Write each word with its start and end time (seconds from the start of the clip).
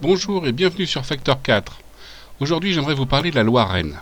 Bonjour 0.00 0.46
et 0.46 0.52
bienvenue 0.52 0.86
sur 0.86 1.04
Factor 1.04 1.42
4. 1.42 1.80
Aujourd'hui 2.40 2.72
j'aimerais 2.72 2.94
vous 2.94 3.06
parler 3.06 3.30
de 3.30 3.36
la 3.36 3.42
loi 3.42 3.66
Rennes. 3.66 4.00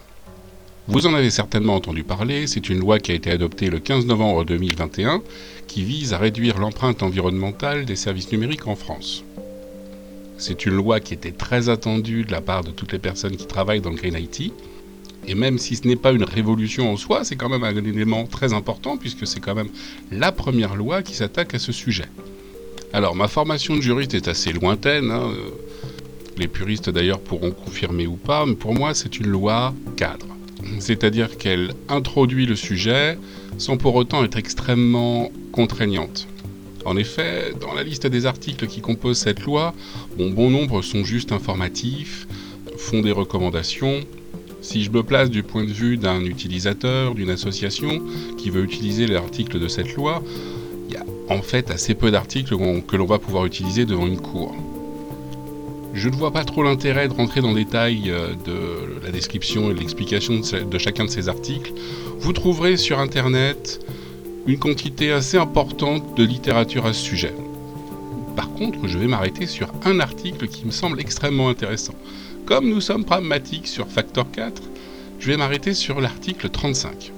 Vous 0.89 1.05
en 1.09 1.15
avez 1.15 1.31
certainement 1.31 1.75
entendu 1.75 2.05
parler, 2.05 2.47
c'est 2.47 2.69
une 2.69 2.79
loi 2.79 3.01
qui 3.01 3.11
a 3.11 3.15
été 3.17 3.33
adoptée 3.33 3.71
le 3.71 3.81
15 3.81 4.07
novembre 4.07 4.45
2021 4.45 5.21
qui 5.67 5.83
vise 5.83 6.13
à 6.13 6.19
réduire 6.19 6.59
l'empreinte 6.59 7.03
environnementale 7.03 7.85
des 7.85 7.97
services 7.97 8.31
numériques 8.31 8.69
en 8.69 8.77
France. 8.77 9.25
C'est 10.39 10.65
une 10.65 10.75
loi 10.75 11.01
qui 11.01 11.13
était 11.13 11.33
très 11.33 11.69
attendue 11.69 12.23
de 12.23 12.31
la 12.31 12.41
part 12.41 12.63
de 12.63 12.71
toutes 12.71 12.93
les 12.93 13.01
personnes 13.01 13.37
qui 13.37 13.49
travaillent 13.49 13.81
dans 13.81 13.91
le 13.91 13.97
Green 13.97 14.17
IT. 14.17 14.53
Et 15.27 15.35
même 15.35 15.59
si 15.59 15.75
ce 15.75 15.89
n'est 15.89 15.97
pas 15.97 16.13
une 16.13 16.23
révolution 16.23 16.93
en 16.93 16.97
soi, 16.97 17.25
c'est 17.25 17.35
quand 17.35 17.49
même 17.49 17.65
un 17.65 17.77
élément 17.77 18.25
très 18.25 18.53
important 18.53 18.97
puisque 18.97 19.27
c'est 19.27 19.41
quand 19.41 19.57
même 19.57 19.71
la 20.13 20.31
première 20.31 20.77
loi 20.77 21.03
qui 21.03 21.17
s'attaque 21.17 21.53
à 21.55 21.59
ce 21.59 21.73
sujet. 21.73 22.07
Alors 22.93 23.17
ma 23.17 23.27
formation 23.27 23.75
de 23.75 23.81
juriste 23.81 24.15
est 24.15 24.29
assez 24.29 24.53
lointaine. 24.53 25.11
Hein, 25.11 25.33
les 26.37 26.47
puristes 26.47 26.91
d'ailleurs 26.91 27.19
pourront 27.19 27.51
confirmer 27.51 28.07
ou 28.07 28.15
pas, 28.15 28.47
mais 28.47 28.55
pour 28.55 28.73
moi 28.73 28.95
c'est 28.95 29.19
une 29.19 29.27
loi 29.27 29.75
cadre. 29.97 30.36
C'est-à-dire 30.79 31.39
qu'elle 31.39 31.73
introduit 31.89 32.47
le 32.47 32.57
sujet 32.57 33.19
sans 33.59 33.77
pour 33.77 33.95
autant 33.95 34.25
être 34.25 34.37
extrêmement 34.37 35.31
contraignante. 35.53 36.27
En 36.85 36.97
effet, 36.97 37.53
dans 37.61 37.75
la 37.75 37.83
liste 37.83 38.07
des 38.07 38.27
articles 38.27 38.67
qui 38.69 38.81
composent 38.81 39.19
cette 39.19 39.43
loi, 39.43 39.75
bon, 40.17 40.51
nombre 40.51 40.83
sont 40.83 41.03
juste 41.03 41.33
informatifs, 41.33 42.29
font 42.77 43.01
des 43.01 43.11
recommandations. 43.11 44.01
Si 44.61 44.85
je 44.85 44.91
me 44.91 45.03
place 45.03 45.31
du 45.31 45.43
point 45.43 45.65
de 45.65 45.73
vue 45.73 45.97
d'un 45.97 46.21
utilisateur, 46.25 47.15
d'une 47.15 47.31
association 47.31 48.03
qui 48.37 48.51
veut 48.51 48.63
utiliser 48.63 49.07
l'article 49.07 49.59
de 49.59 49.69
cette 49.69 49.95
loi, 49.95 50.23
il 50.89 50.95
y 50.95 50.97
a 50.97 51.05
en 51.29 51.43
fait 51.43 51.71
assez 51.71 51.95
peu 51.95 52.11
d'articles 52.11 52.57
que 52.87 52.97
l'on 52.97 53.07
va 53.07 53.19
pouvoir 53.19 53.47
utiliser 53.47 53.85
devant 53.85 54.07
une 54.07 54.21
cour. 54.21 54.55
Je 55.97 56.11
ne 56.11 56.15
vois 56.15 56.31
pas 56.31 56.45
trop 56.45 56.63
l'intérêt 56.63 57.09
de 57.09 57.15
rentrer 57.15 57.41
dans 57.41 57.55
le 57.55 57.65
détail 57.65 58.11
euh, 58.11 58.35
de 58.45 59.03
la 59.03 59.11
description 59.11 59.71
et 59.71 59.75
de 59.75 59.79
l'explication 59.79 60.41
de 60.41 60.79
chacun 60.79 61.07
de 61.07 61.11
ces 61.11 61.31
articles. 61.31 61.73
Vous 62.19 62.35
trouverez 62.35 62.77
sur 62.77 62.99
Internet 62.99 63.81
une 64.47 64.59
quantité 64.59 65.11
assez 65.11 65.39
importante 65.39 66.15
de 66.15 66.23
littérature 66.23 66.85
à 66.85 66.93
ce 66.93 67.03
sujet. 67.03 67.33
Par 68.37 68.53
contre, 68.53 68.87
je 68.87 68.99
vais 68.99 69.07
m'arrêter 69.07 69.47
sur 69.47 69.73
un 69.87 69.99
article 69.99 70.49
qui 70.49 70.67
me 70.67 70.71
semble 70.71 71.01
extrêmement 71.01 71.49
intéressant. 71.49 71.95
Comme 72.45 72.69
nous 72.69 72.83
sommes 72.83 73.07
pragmatiques 73.07 73.67
sur 73.67 73.89
Factor 73.89 74.31
4, 74.31 74.63
je 75.19 75.31
vais 75.31 75.39
m'arrêter 75.39 75.73
sur 75.73 76.03
l'article 76.03 76.51
35. 76.51 77.11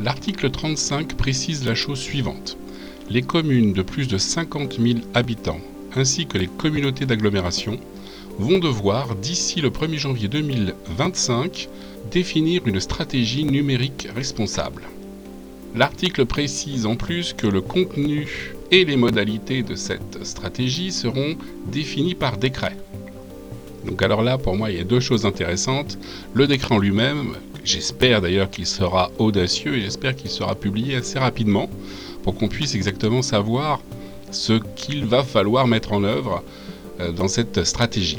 L'article 0.00 0.52
35 0.52 1.16
précise 1.16 1.66
la 1.66 1.74
chose 1.74 1.98
suivante. 1.98 2.56
Les 3.10 3.22
communes 3.22 3.72
de 3.72 3.82
plus 3.82 4.06
de 4.06 4.16
50 4.16 4.78
000 4.80 5.00
habitants 5.14 5.60
ainsi 5.96 6.26
que 6.26 6.38
les 6.38 6.46
communautés 6.46 7.06
d'agglomération 7.06 7.78
vont 8.38 8.58
devoir, 8.58 9.14
d'ici 9.14 9.60
le 9.60 9.70
1er 9.70 9.98
janvier 9.98 10.28
2025, 10.28 11.68
définir 12.10 12.66
une 12.66 12.80
stratégie 12.80 13.44
numérique 13.44 14.08
responsable. 14.14 14.82
L'article 15.74 16.26
précise 16.26 16.86
en 16.86 16.96
plus 16.96 17.32
que 17.32 17.46
le 17.46 17.60
contenu 17.60 18.54
et 18.70 18.84
les 18.84 18.96
modalités 18.96 19.62
de 19.62 19.74
cette 19.74 20.24
stratégie 20.24 20.92
seront 20.92 21.36
définis 21.66 22.14
par 22.14 22.36
décret. 22.36 22.76
Donc 23.84 24.02
alors 24.02 24.22
là, 24.22 24.38
pour 24.38 24.56
moi, 24.56 24.70
il 24.70 24.78
y 24.78 24.80
a 24.80 24.84
deux 24.84 25.00
choses 25.00 25.26
intéressantes. 25.26 25.98
Le 26.34 26.46
décret 26.46 26.74
en 26.74 26.78
lui-même, 26.78 27.34
j'espère 27.64 28.20
d'ailleurs 28.20 28.50
qu'il 28.50 28.66
sera 28.66 29.10
audacieux 29.18 29.76
et 29.76 29.82
j'espère 29.82 30.16
qu'il 30.16 30.30
sera 30.30 30.54
publié 30.54 30.96
assez 30.96 31.18
rapidement 31.18 31.70
pour 32.22 32.34
qu'on 32.34 32.48
puisse 32.48 32.74
exactement 32.74 33.22
savoir 33.22 33.80
ce 34.30 34.54
qu'il 34.74 35.04
va 35.04 35.22
falloir 35.22 35.66
mettre 35.66 35.92
en 35.92 36.04
œuvre 36.04 36.42
dans 37.16 37.28
cette 37.28 37.64
stratégie. 37.64 38.18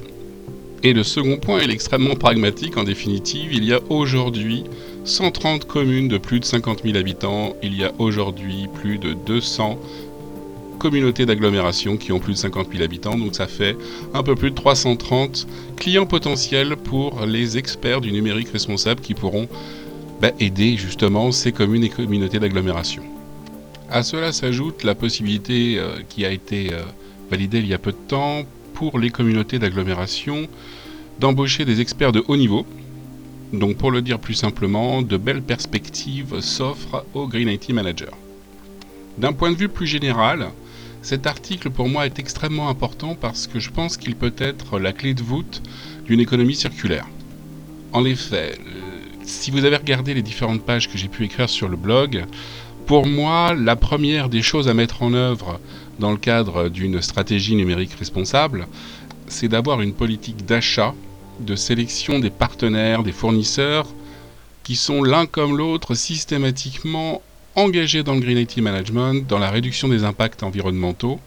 Et 0.83 0.93
le 0.93 1.03
second 1.03 1.37
point 1.37 1.59
est 1.59 1.71
extrêmement 1.71 2.15
pragmatique. 2.15 2.77
En 2.77 2.83
définitive, 2.83 3.51
il 3.51 3.63
y 3.63 3.73
a 3.73 3.79
aujourd'hui 3.89 4.63
130 5.05 5.65
communes 5.65 6.07
de 6.07 6.17
plus 6.17 6.39
de 6.39 6.45
50 6.45 6.83
000 6.83 6.97
habitants. 6.97 7.55
Il 7.63 7.75
y 7.75 7.83
a 7.83 7.91
aujourd'hui 7.97 8.67
plus 8.73 8.99
de 8.99 9.13
200 9.13 9.79
communautés 10.77 11.25
d'agglomération 11.25 11.97
qui 11.97 12.11
ont 12.11 12.19
plus 12.19 12.33
de 12.33 12.37
50 12.37 12.67
000 12.71 12.83
habitants. 12.83 13.17
Donc 13.17 13.35
ça 13.35 13.47
fait 13.47 13.75
un 14.13 14.21
peu 14.21 14.35
plus 14.35 14.51
de 14.51 14.55
330 14.55 15.47
clients 15.77 16.05
potentiels 16.05 16.75
pour 16.77 17.25
les 17.25 17.57
experts 17.57 18.01
du 18.01 18.11
numérique 18.11 18.49
responsable 18.49 19.01
qui 19.01 19.15
pourront 19.15 19.47
bah, 20.21 20.31
aider 20.39 20.77
justement 20.77 21.31
ces 21.31 21.51
communes 21.51 21.83
et 21.83 21.89
communautés 21.89 22.39
d'agglomération. 22.39 23.03
À 23.89 24.03
cela 24.03 24.31
s'ajoute 24.31 24.83
la 24.83 24.93
possibilité 24.93 25.79
euh, 25.79 25.97
qui 26.09 26.25
a 26.25 26.31
été 26.31 26.73
euh, 26.73 26.81
validée 27.31 27.59
il 27.59 27.67
y 27.67 27.73
a 27.73 27.77
peu 27.77 27.91
de 27.91 28.07
temps 28.07 28.43
pour 28.77 28.99
les 28.99 29.09
communautés 29.09 29.57
d'agglomération 29.57 30.47
d'embaucher 31.19 31.65
des 31.65 31.81
experts 31.81 32.11
de 32.11 32.23
haut 32.27 32.37
niveau. 32.37 32.63
Donc 33.51 33.75
pour 33.77 33.89
le 33.89 34.03
dire 34.03 34.19
plus 34.19 34.35
simplement, 34.35 35.01
de 35.01 35.17
belles 35.17 35.41
perspectives 35.41 36.41
s'offrent 36.41 37.03
aux 37.15 37.27
Green 37.27 37.49
IT 37.49 37.69
Managers. 37.69 38.17
D'un 39.17 39.33
point 39.33 39.51
de 39.51 39.55
vue 39.55 39.67
plus 39.67 39.87
général, 39.87 40.49
cet 41.01 41.25
article 41.25 41.71
pour 41.71 41.89
moi 41.89 42.05
est 42.05 42.19
extrêmement 42.19 42.69
important 42.69 43.15
parce 43.19 43.47
que 43.47 43.59
je 43.59 43.71
pense 43.71 43.97
qu'il 43.97 44.15
peut 44.15 44.35
être 44.37 44.77
la 44.77 44.93
clé 44.93 45.15
de 45.15 45.23
voûte 45.23 45.63
d'une 46.05 46.19
économie 46.19 46.53
circulaire. 46.53 47.07
En 47.93 48.05
effet, 48.05 48.59
euh, 48.59 48.81
si 49.23 49.49
vous 49.49 49.65
avez 49.65 49.77
regardé 49.77 50.13
les 50.13 50.21
différentes 50.21 50.61
pages 50.61 50.87
que 50.87 50.99
j'ai 50.99 51.07
pu 51.07 51.25
écrire 51.25 51.49
sur 51.49 51.67
le 51.67 51.77
blog, 51.77 52.25
pour 52.87 53.05
moi, 53.05 53.53
la 53.53 53.75
première 53.75 54.29
des 54.29 54.41
choses 54.41 54.69
à 54.69 54.73
mettre 54.73 55.03
en 55.03 55.13
œuvre 55.13 55.59
dans 55.99 56.11
le 56.11 56.17
cadre 56.17 56.69
d'une 56.69 57.01
stratégie 57.01 57.53
numérique 57.53 57.91
responsable, 57.99 58.65
c'est 59.27 59.49
d'avoir 59.49 59.81
une 59.81 59.91
politique 59.91 60.45
d'achat, 60.45 60.93
de 61.41 61.55
sélection 61.57 62.19
des 62.19 62.29
partenaires, 62.29 63.03
des 63.03 63.11
fournisseurs, 63.11 63.87
qui 64.63 64.77
sont 64.77 65.03
l'un 65.03 65.25
comme 65.25 65.57
l'autre 65.57 65.95
systématiquement 65.95 67.21
engagés 67.55 68.03
dans 68.03 68.13
le 68.13 68.21
Green 68.21 68.37
IT 68.37 68.57
Management, 68.59 69.27
dans 69.27 69.39
la 69.39 69.51
réduction 69.51 69.89
des 69.89 70.05
impacts 70.05 70.41
environnementaux. 70.41 71.19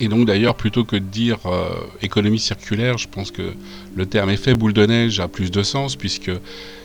Et 0.00 0.08
donc 0.08 0.26
d'ailleurs, 0.26 0.54
plutôt 0.54 0.84
que 0.84 0.96
de 0.96 1.00
dire 1.00 1.38
euh, 1.46 1.70
économie 2.02 2.38
circulaire, 2.38 2.98
je 2.98 3.08
pense 3.08 3.30
que 3.30 3.54
le 3.94 4.06
terme 4.06 4.28
effet 4.28 4.52
boule 4.52 4.74
de 4.74 4.84
neige 4.84 5.18
a 5.18 5.28
plus 5.28 5.50
de 5.50 5.62
sens, 5.62 5.96
puisque 5.96 6.30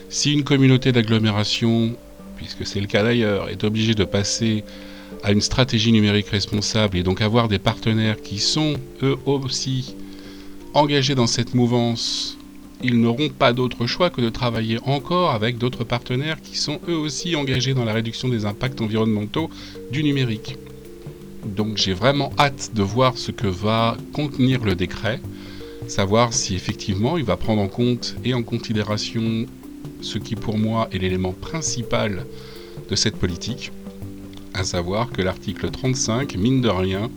si 0.08 0.32
une 0.32 0.44
communauté 0.44 0.92
d'agglomération 0.92 1.96
puisque 2.36 2.66
c'est 2.66 2.80
le 2.80 2.86
cas 2.86 3.02
d'ailleurs, 3.02 3.48
est 3.48 3.64
obligé 3.64 3.94
de 3.94 4.04
passer 4.04 4.64
à 5.22 5.32
une 5.32 5.40
stratégie 5.40 5.92
numérique 5.92 6.28
responsable 6.28 6.96
et 6.98 7.02
donc 7.02 7.20
avoir 7.20 7.48
des 7.48 7.58
partenaires 7.58 8.20
qui 8.20 8.38
sont 8.38 8.74
eux 9.02 9.16
aussi 9.24 9.94
engagés 10.74 11.14
dans 11.14 11.26
cette 11.26 11.54
mouvance, 11.54 12.36
ils 12.82 13.00
n'auront 13.00 13.30
pas 13.30 13.52
d'autre 13.52 13.86
choix 13.86 14.10
que 14.10 14.20
de 14.20 14.28
travailler 14.28 14.78
encore 14.84 15.30
avec 15.30 15.58
d'autres 15.58 15.84
partenaires 15.84 16.40
qui 16.42 16.58
sont 16.58 16.80
eux 16.88 16.96
aussi 16.96 17.34
engagés 17.34 17.74
dans 17.74 17.84
la 17.84 17.92
réduction 17.92 18.28
des 18.28 18.44
impacts 18.44 18.80
environnementaux 18.80 19.48
du 19.90 20.02
numérique. 20.04 20.56
Donc 21.44 21.76
j'ai 21.76 21.94
vraiment 21.94 22.32
hâte 22.38 22.72
de 22.74 22.82
voir 22.82 23.16
ce 23.16 23.30
que 23.30 23.46
va 23.46 23.96
contenir 24.12 24.64
le 24.64 24.74
décret, 24.74 25.20
savoir 25.86 26.32
si 26.32 26.54
effectivement 26.54 27.16
il 27.16 27.24
va 27.24 27.36
prendre 27.36 27.62
en 27.62 27.68
compte 27.68 28.16
et 28.24 28.34
en 28.34 28.42
considération 28.42 29.46
ce 30.00 30.18
qui 30.18 30.34
pour 30.36 30.58
moi 30.58 30.88
est 30.92 30.98
l'élément 30.98 31.32
principal 31.32 32.26
de 32.88 32.96
cette 32.96 33.16
politique, 33.16 33.72
à 34.54 34.64
savoir 34.64 35.10
que 35.10 35.22
l'article 35.22 35.70
35, 35.70 36.36
mine 36.36 36.60
de 36.60 36.68
rien, 36.68 37.10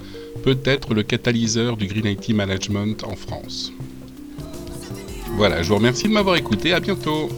peut 0.44 0.58
être 0.66 0.94
le 0.94 1.04
catalyseur 1.04 1.78
du 1.78 1.88
Green 1.88 2.06
IT 2.06 2.30
Management 2.30 3.04
en 3.04 3.16
France. 3.16 3.72
Voilà, 5.36 5.62
je 5.62 5.70
vous 5.70 5.76
remercie 5.76 6.08
de 6.08 6.14
m'avoir 6.14 6.36
écouté, 6.36 6.74
à 6.74 6.80
bientôt 6.80 7.30